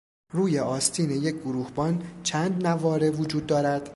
[0.33, 3.89] روی آستین یک گروهبان چند نواره وجود دارد؟